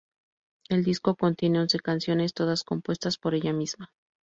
[0.67, 3.91] El disco contiene once canciones, todas compuestas por ella misma.